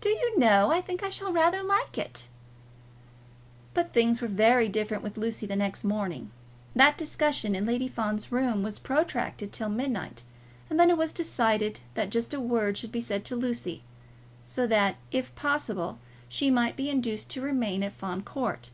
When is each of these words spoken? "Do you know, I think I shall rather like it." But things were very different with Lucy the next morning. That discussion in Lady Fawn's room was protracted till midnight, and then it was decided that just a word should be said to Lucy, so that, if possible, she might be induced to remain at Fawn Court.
"Do 0.00 0.10
you 0.10 0.38
know, 0.38 0.70
I 0.70 0.80
think 0.80 1.02
I 1.02 1.08
shall 1.08 1.32
rather 1.32 1.60
like 1.60 1.98
it." 1.98 2.28
But 3.74 3.92
things 3.92 4.20
were 4.20 4.28
very 4.28 4.68
different 4.68 5.02
with 5.02 5.16
Lucy 5.16 5.44
the 5.44 5.56
next 5.56 5.82
morning. 5.82 6.30
That 6.76 6.96
discussion 6.96 7.56
in 7.56 7.66
Lady 7.66 7.88
Fawn's 7.88 8.30
room 8.30 8.62
was 8.62 8.78
protracted 8.78 9.52
till 9.52 9.68
midnight, 9.68 10.22
and 10.70 10.78
then 10.78 10.88
it 10.88 10.96
was 10.96 11.12
decided 11.12 11.80
that 11.94 12.10
just 12.10 12.32
a 12.32 12.38
word 12.38 12.78
should 12.78 12.92
be 12.92 13.00
said 13.00 13.24
to 13.24 13.34
Lucy, 13.34 13.82
so 14.44 14.68
that, 14.68 14.98
if 15.10 15.34
possible, 15.34 15.98
she 16.28 16.48
might 16.48 16.76
be 16.76 16.88
induced 16.88 17.28
to 17.30 17.40
remain 17.40 17.82
at 17.82 17.92
Fawn 17.94 18.22
Court. 18.22 18.70